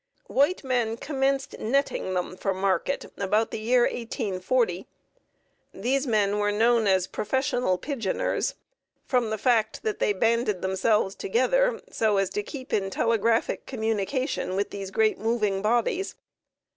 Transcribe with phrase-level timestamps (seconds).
[0.25, 4.87] White men commenced netting them for market about the year 1840.
[5.75, 8.55] These men were known as professional pigeoners,
[9.05, 14.55] from the fact that they banded themselves together, so as to keep in telegraphic communication
[14.55, 16.15] with these great moving bodies.